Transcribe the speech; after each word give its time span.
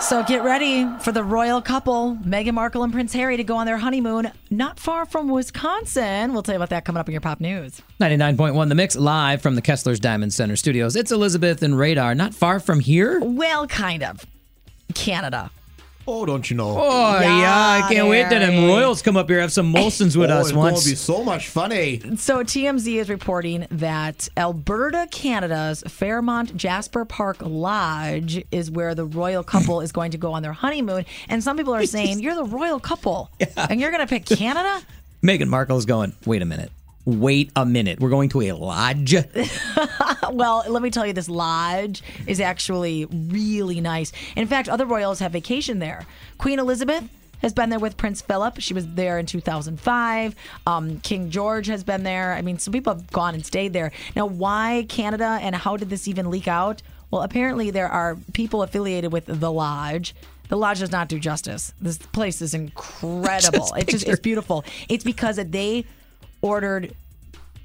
So 0.00 0.22
get 0.22 0.44
ready 0.44 0.86
for 1.00 1.12
the 1.12 1.24
royal 1.24 1.60
couple, 1.60 2.16
Meghan 2.24 2.54
Markle 2.54 2.84
and 2.84 2.92
Prince 2.92 3.12
Harry, 3.12 3.36
to 3.36 3.44
go 3.44 3.56
on 3.56 3.66
their 3.66 3.78
honeymoon 3.78 4.30
not 4.48 4.78
far 4.78 5.04
from 5.04 5.28
Wisconsin. 5.28 6.32
We'll 6.32 6.42
tell 6.42 6.54
you 6.54 6.58
about 6.58 6.70
that 6.70 6.84
coming 6.84 7.00
up 7.00 7.08
in 7.08 7.12
your 7.12 7.20
pop 7.20 7.40
news. 7.40 7.82
99.1 8.00 8.68
The 8.68 8.74
Mix, 8.74 8.96
live 8.96 9.42
from 9.42 9.54
the 9.56 9.62
Kessler's 9.62 10.00
Diamond 10.00 10.32
Center 10.32 10.56
studios. 10.56 10.94
It's 10.94 11.10
Elizabeth 11.10 11.62
and 11.62 11.76
Radar, 11.76 12.14
not 12.14 12.32
far 12.32 12.60
from 12.60 12.80
here. 12.80 13.20
Well, 13.20 13.66
kind 13.66 14.02
of. 14.02 14.24
Canada. 14.94 15.50
Oh, 16.10 16.24
don't 16.24 16.48
you 16.48 16.56
know? 16.56 16.74
Oh, 16.78 17.20
yeah, 17.20 17.82
I 17.84 17.92
can't 17.92 18.08
wait 18.08 18.30
till 18.30 18.40
them 18.40 18.64
Royals 18.66 19.02
come 19.02 19.18
up 19.18 19.28
here, 19.28 19.40
have 19.42 19.52
some 19.52 19.74
Molsons 19.74 20.16
with 20.16 20.30
Oh, 20.30 20.36
us 20.38 20.46
it's 20.46 20.52
going 20.52 20.72
once. 20.72 20.84
to 20.84 20.88
be 20.90 20.96
so 20.96 21.22
much 21.22 21.48
funny. 21.48 22.00
So 22.16 22.42
TMZ 22.42 22.94
is 22.96 23.10
reporting 23.10 23.66
that 23.72 24.26
Alberta, 24.34 25.06
Canada's 25.10 25.82
Fairmont 25.86 26.56
Jasper 26.56 27.04
Park 27.04 27.36
Lodge 27.42 28.42
is 28.50 28.70
where 28.70 28.94
the 28.94 29.04
royal 29.04 29.42
couple 29.42 29.82
is 29.82 29.92
going 29.92 30.12
to 30.12 30.18
go 30.18 30.32
on 30.32 30.42
their 30.42 30.54
honeymoon. 30.54 31.04
And 31.28 31.44
some 31.44 31.58
people 31.58 31.74
are 31.74 31.84
saying, 31.96 32.20
You're 32.20 32.34
the 32.36 32.44
royal 32.44 32.80
couple. 32.80 33.30
And 33.68 33.78
you're 33.78 33.90
going 33.90 34.00
to 34.00 34.08
pick 34.08 34.24
Canada? 34.24 34.80
Meghan 35.22 35.48
Markle 35.48 35.76
is 35.76 35.84
going, 35.84 36.14
wait 36.24 36.40
a 36.40 36.46
minute. 36.46 36.70
Wait 37.04 37.50
a 37.56 37.66
minute. 37.66 38.00
We're 38.00 38.08
going 38.08 38.28
to 38.30 38.40
a 38.42 38.52
lodge. 38.52 39.14
Well, 40.32 40.64
let 40.68 40.82
me 40.82 40.90
tell 40.90 41.06
you, 41.06 41.12
this 41.12 41.28
lodge 41.28 42.02
is 42.26 42.40
actually 42.40 43.06
really 43.06 43.80
nice. 43.80 44.12
In 44.36 44.46
fact, 44.46 44.68
other 44.68 44.86
royals 44.86 45.18
have 45.20 45.32
vacation 45.32 45.78
there. 45.78 46.06
Queen 46.38 46.58
Elizabeth 46.58 47.08
has 47.42 47.52
been 47.52 47.70
there 47.70 47.78
with 47.78 47.96
Prince 47.96 48.20
Philip. 48.20 48.56
She 48.58 48.74
was 48.74 48.86
there 48.94 49.18
in 49.18 49.26
2005. 49.26 50.34
Um, 50.66 51.00
King 51.00 51.30
George 51.30 51.66
has 51.66 51.84
been 51.84 52.02
there. 52.02 52.32
I 52.32 52.42
mean, 52.42 52.58
some 52.58 52.72
people 52.72 52.94
have 52.94 53.10
gone 53.10 53.34
and 53.34 53.44
stayed 53.44 53.72
there. 53.72 53.92
Now, 54.16 54.26
why 54.26 54.86
Canada 54.88 55.38
and 55.40 55.54
how 55.54 55.76
did 55.76 55.90
this 55.90 56.08
even 56.08 56.30
leak 56.30 56.48
out? 56.48 56.82
Well, 57.10 57.22
apparently 57.22 57.70
there 57.70 57.88
are 57.88 58.16
people 58.32 58.62
affiliated 58.62 59.12
with 59.12 59.26
the 59.26 59.50
lodge. 59.50 60.14
The 60.48 60.56
lodge 60.56 60.80
does 60.80 60.90
not 60.90 61.08
do 61.08 61.18
justice. 61.18 61.72
This 61.80 61.98
place 61.98 62.42
is 62.42 62.54
incredible. 62.54 63.72
It's 63.76 63.92
just 63.92 64.08
it's 64.08 64.20
beautiful. 64.20 64.64
It's 64.88 65.04
because 65.04 65.36
they 65.36 65.84
ordered 66.42 66.94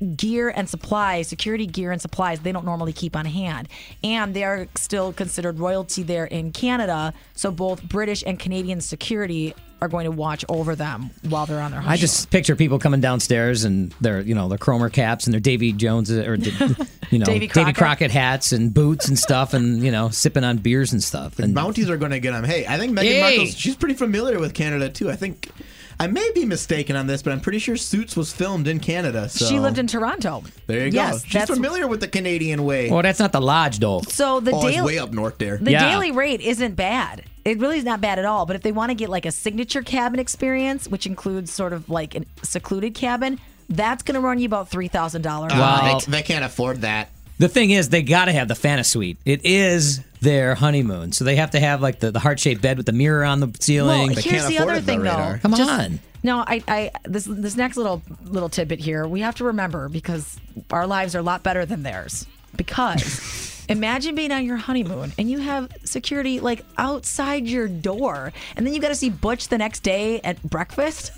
gear 0.04 0.50
and 0.56 0.70
supplies, 0.70 1.28
security 1.28 1.66
gear 1.66 1.92
and 1.92 2.02
supplies 2.02 2.40
they 2.42 2.52
don't 2.52 2.66
normally 2.66 2.94
keep 2.94 3.16
on 3.16 3.26
hand. 3.26 3.68
And 4.04 4.34
they 4.34 4.44
are 4.44 4.68
still 4.76 5.14
considered 5.14 5.60
royalty 5.60 6.04
there 6.04 6.26
in 6.26 6.52
Canada. 6.52 7.14
So 7.34 7.52
both 7.52 7.84
British 7.84 8.24
and 8.26 8.40
Canadian 8.40 8.82
security 8.82 9.54
are 9.82 9.90
going 9.90 10.06
to 10.06 10.12
watch 10.12 10.46
over 10.48 10.76
them 10.78 11.10
while 11.28 11.46
they're 11.46 11.60
on 11.60 11.72
their 11.72 11.82
honeymoon. 11.82 11.94
I 11.94 11.98
just 11.98 12.30
picture 12.30 12.56
people 12.56 12.80
coming 12.80 13.02
downstairs 13.02 13.66
and 13.66 13.92
their, 14.00 14.22
you 14.22 14.34
know, 14.34 14.48
their 14.48 14.58
Kromer 14.58 14.92
caps 14.92 15.28
and 15.28 15.34
their 15.34 15.42
Davy 15.42 15.74
Jones 15.74 16.10
uh, 16.10 16.24
or, 16.26 16.36
you 16.36 17.20
know, 17.20 17.26
Davy 17.26 17.48
Davy 17.48 17.48
Crockett. 17.50 17.76
Crockett 17.76 18.12
hats 18.12 18.54
and 18.54 18.74
boots 18.74 19.10
and 19.10 19.20
stuff 19.20 19.54
and, 19.54 19.84
you 19.84 19.92
know, 19.92 20.08
sipping 20.08 20.46
on 20.46 20.58
beers 20.58 20.94
and 20.94 21.04
stuff. 21.04 21.38
And 21.38 21.54
Mounties 21.54 21.90
are 21.90 21.98
going 21.98 22.12
to 22.12 22.22
get 22.22 22.32
them. 22.32 22.46
Hey, 22.46 22.66
I 22.66 22.78
think 22.78 22.98
Meghan 22.98 23.02
Hey. 23.04 23.38
Markle, 23.38 23.46
she's 23.54 23.76
pretty 23.76 23.96
familiar 23.96 24.40
with 24.40 24.54
Canada 24.54 24.88
too. 24.90 25.12
I 25.12 25.18
think 25.18 25.50
I 26.00 26.08
may 26.08 26.30
be 26.34 26.46
mistaken 26.46 26.96
on 26.96 27.08
this, 27.08 27.22
but 27.22 27.32
I'm 27.34 27.40
pretty 27.40 27.60
sure 27.60 27.78
Suits 27.78 28.16
was 28.16 28.34
filmed 28.34 28.68
in 28.68 28.80
Canada. 28.80 29.30
So 29.30 29.46
she 29.46 29.60
lived 29.60 29.78
in 29.78 29.88
Toronto. 29.88 30.44
There 30.68 30.86
you 30.88 30.92
yes, 30.92 31.24
go. 31.24 31.40
She's 31.40 31.46
familiar 31.50 31.88
with 31.88 32.00
the 32.00 32.08
Canadian 32.08 32.66
way. 32.66 32.90
well, 32.90 33.02
that's 33.02 33.20
not 33.20 33.32
the 33.32 33.42
lodge, 33.42 33.80
though. 33.80 34.02
So 34.02 34.40
the 34.40 34.52
oh, 34.52 34.68
it's 34.68 34.76
daily 34.76 34.86
way 34.86 35.00
up 35.00 35.12
north 35.12 35.38
there. 35.38 35.58
the 35.58 35.72
Yeah. 35.72 35.90
daily 35.90 36.12
rate 36.12 36.42
isn't 36.42 36.76
bad. 36.76 37.24
It 37.46 37.60
really 37.60 37.78
is 37.78 37.84
not 37.84 38.00
bad 38.02 38.20
at 38.20 38.26
all. 38.26 38.46
But 38.46 38.56
if 38.56 38.62
they 38.62 38.72
want 38.72 38.90
to 38.92 38.96
get 38.96 39.10
like 39.10 39.26
a 39.26 39.32
signature 39.32 39.82
cabin 39.82 40.20
experience, 40.20 40.88
which 40.88 41.06
includes 41.06 41.52
sort 41.52 41.74
of 41.74 41.90
like 41.90 42.16
a 42.16 42.24
secluded 42.44 42.94
cabin, 42.94 43.40
that's 43.70 44.04
going 44.04 44.16
to 44.16 44.22
run 44.22 44.40
you 44.40 44.46
about 44.46 44.70
three 44.70 44.88
thousand 44.88 45.22
dollars. 45.24 45.52
Wow. 45.54 46.00
they, 46.00 46.12
they 46.12 46.22
can't 46.22 46.46
afford 46.46 46.82
that. 46.82 47.10
The 47.40 47.50
thing 47.50 47.72
is, 47.72 47.90
they 47.90 48.04
got 48.04 48.26
to 48.26 48.32
have 48.32 48.48
the 48.48 48.54
Fanta 48.54 48.86
Suite. 48.86 49.18
It 49.26 49.44
is 49.46 50.02
their 50.22 50.56
honeymoon, 50.56 51.12
so 51.12 51.26
they 51.26 51.36
have 51.36 51.52
to 51.52 51.60
have 51.60 51.82
like 51.82 52.00
the, 52.00 52.12
the 52.12 52.20
heart 52.20 52.40
shaped 52.40 52.62
bed 52.62 52.78
with 52.78 52.86
the 52.86 52.92
mirror 52.94 53.24
on 53.26 53.40
the 53.40 53.52
ceiling. 53.60 54.08
Well, 54.08 54.16
They 54.16 54.22
here's 54.22 54.44
can't 54.44 54.48
the 54.56 54.60
other 54.60 54.80
thing, 54.82 55.02
though, 55.02 55.16
though. 55.34 55.38
Come 55.42 55.54
Just- 55.56 55.70
on. 55.70 56.00
No, 56.26 56.40
I, 56.40 56.64
I, 56.70 56.92
this, 57.04 57.26
this 57.26 57.58
next 57.58 57.76
little, 57.76 58.02
little 58.24 58.48
tidbit 58.48 58.80
here, 58.80 59.06
we 59.06 59.20
have 59.20 59.36
to 59.36 59.44
remember 59.44 59.90
because 59.90 60.38
our 60.72 60.88
lives 60.88 61.16
are 61.16 61.20
a 61.20 61.24
lot 61.24 61.44
better 61.44 61.66
than 61.66 61.84
theirs. 61.84 62.26
Because 62.56 63.66
imagine 63.70 64.16
being 64.16 64.32
on 64.32 64.46
your 64.46 64.56
honeymoon 64.56 65.12
and 65.18 65.30
you 65.30 65.40
have 65.40 65.70
security 65.84 66.40
like 66.40 66.64
outside 66.78 67.46
your 67.46 67.68
door, 67.68 68.32
and 68.56 68.66
then 68.66 68.74
you 68.74 68.80
got 68.80 68.88
to 68.90 68.96
see 68.96 69.10
Butch 69.10 69.50
the 69.50 69.58
next 69.58 69.82
day 69.82 70.22
at 70.22 70.42
breakfast. 70.44 71.12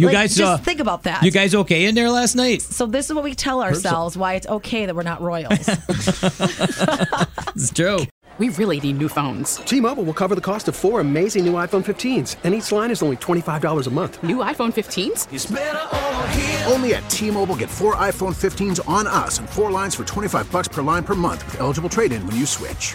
You 0.00 0.06
Like, 0.06 0.14
guys, 0.14 0.34
just 0.34 0.50
uh, 0.50 0.56
think 0.56 0.80
about 0.80 1.02
that. 1.02 1.22
You 1.22 1.30
guys 1.30 1.54
okay 1.54 1.84
in 1.84 1.94
there 1.94 2.08
last 2.08 2.34
night? 2.34 2.62
So 2.62 2.86
this 2.86 3.10
is 3.10 3.14
what 3.14 3.22
we 3.22 3.34
tell 3.34 3.62
ourselves 3.62 4.16
why 4.16 4.32
it's 4.32 4.46
okay 4.46 4.86
that 4.86 4.96
we're 4.96 5.02
not 5.02 5.20
royals. 5.20 5.68
It's 7.54 7.70
true. 7.70 8.06
We 8.38 8.48
really 8.48 8.80
need 8.80 8.96
new 8.96 9.10
phones. 9.10 9.56
T-Mobile 9.56 10.04
will 10.04 10.14
cover 10.14 10.34
the 10.34 10.40
cost 10.40 10.68
of 10.68 10.74
four 10.76 11.00
amazing 11.00 11.44
new 11.44 11.52
iPhone 11.52 11.84
15s, 11.84 12.36
and 12.44 12.54
each 12.54 12.72
line 12.72 12.90
is 12.90 13.02
only 13.02 13.18
$25 13.18 13.86
a 13.86 13.90
month. 13.90 14.22
New 14.22 14.38
iPhone 14.38 14.72
15s? 14.72 15.26
Only 16.72 16.94
at 16.94 17.10
T-Mobile 17.10 17.56
get 17.56 17.68
four 17.68 17.96
iPhone 17.96 18.34
15s 18.34 18.88
on 18.88 19.06
us 19.06 19.38
and 19.38 19.50
four 19.50 19.70
lines 19.70 19.94
for 19.94 20.04
25 20.04 20.50
bucks 20.50 20.68
per 20.68 20.80
line 20.80 21.04
per 21.04 21.14
month 21.14 21.44
with 21.44 21.60
eligible 21.60 21.90
trade-in 21.90 22.26
when 22.26 22.36
you 22.36 22.46
switch. 22.46 22.94